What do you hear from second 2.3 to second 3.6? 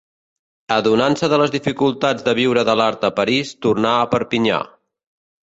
viure de l'art a París,